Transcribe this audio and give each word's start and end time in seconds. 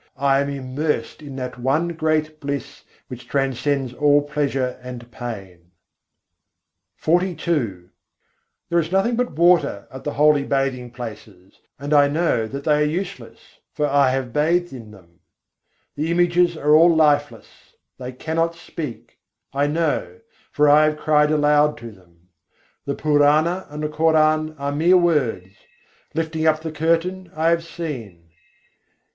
I 0.17 0.39
am 0.39 0.49
immersed 0.49 1.21
in 1.21 1.35
that 1.35 1.59
one 1.59 1.89
great 1.89 2.39
bliss 2.39 2.85
which 3.07 3.27
transcends 3.27 3.93
all 3.93 4.23
pleasure 4.23 4.79
and 4.81 5.01
pain." 5.11 5.69
XLII 6.99 7.05
I. 7.05 7.05
79. 7.05 7.05
tîrath 7.05 7.21
men 7.21 7.37
to 7.37 7.43
sab 7.43 7.51
pânî 7.75 7.83
hai 7.83 7.89
There 8.69 8.79
is 8.79 8.91
nothing 8.91 9.15
but 9.15 9.33
water 9.33 9.87
at 9.91 10.03
the 10.03 10.13
holy 10.13 10.41
bathing 10.43 10.89
places; 10.89 11.59
and 11.77 11.93
I 11.93 12.07
know 12.07 12.47
that 12.47 12.63
they 12.63 12.81
are 12.81 12.83
useless, 12.83 13.59
for 13.73 13.85
I 13.85 14.09
have 14.09 14.33
bathed 14.33 14.73
in 14.73 14.89
them. 14.89 15.19
The 15.95 16.09
images 16.09 16.57
are 16.57 16.73
all 16.75 16.95
lifeless, 16.95 17.75
they 17.99 18.11
cannot 18.11 18.55
speak; 18.55 19.19
I 19.53 19.67
know, 19.67 20.21
for 20.51 20.67
I 20.67 20.85
have 20.85 20.97
cried 20.97 21.29
aloud 21.29 21.77
to 21.77 21.91
them. 21.91 22.29
The 22.85 22.95
Purana 22.95 23.67
and 23.69 23.83
the 23.83 23.87
Koran 23.89 24.55
are 24.57 24.71
mere 24.71 24.97
words; 24.97 25.53
lifting 26.15 26.47
up 26.47 26.61
the 26.61 26.71
curtain, 26.71 27.31
I 27.35 27.49
have 27.51 27.63
seen. 27.63 28.31